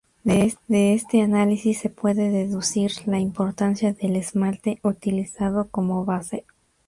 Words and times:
De 0.23 0.93
este 0.95 1.21
análisis 1.21 1.77
se 1.79 1.91
puede 1.91 2.31
deducir 2.31 2.91
la 3.05 3.19
importancia 3.19 3.93
del 3.93 4.15
esmalte 4.15 4.79
utilizado 4.81 5.67
como 5.67 6.05
base. 6.05 6.43